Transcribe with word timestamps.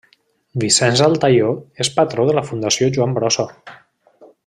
Vicenç 0.63 1.03
Altaió 1.07 1.51
és 1.85 1.91
patró 1.99 2.25
de 2.31 2.35
la 2.39 2.45
Fundació 2.51 2.91
Joan 2.97 3.15
Brossa. 3.19 3.47